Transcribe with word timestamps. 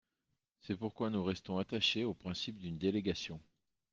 C’est 0.61 0.77
pourquoi 0.77 1.11
nous 1.11 1.23
restons 1.23 1.59
attachés 1.59 2.05
au 2.05 2.15
principe 2.15 2.57
d’une 2.57 2.79
délégation. 2.79 3.39